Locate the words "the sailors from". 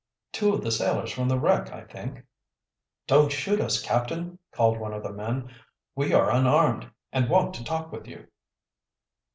0.63-1.27